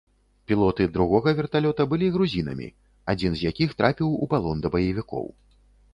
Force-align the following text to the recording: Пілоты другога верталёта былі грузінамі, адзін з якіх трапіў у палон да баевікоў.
Пілоты 0.51 0.87
другога 0.95 1.33
верталёта 1.39 1.85
былі 1.91 2.09
грузінамі, 2.17 2.67
адзін 3.15 3.31
з 3.37 3.41
якіх 3.53 3.77
трапіў 3.83 4.09
у 4.25 4.33
палон 4.33 4.57
да 4.65 4.69
баевікоў. 4.79 5.25